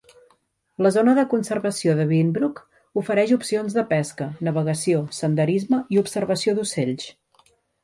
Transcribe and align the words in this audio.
La 0.85 0.91
Zona 0.93 1.13
de 1.19 1.25
Conservació 1.33 1.93
de 1.99 2.05
Binbrook 2.11 2.61
ofereix 3.03 3.35
opcions 3.37 3.77
de 3.77 3.85
pesca, 3.93 4.29
navegació, 4.49 5.05
senderisme 5.21 5.83
i 5.97 6.03
observació 6.05 6.59
d'ocells. 6.59 7.09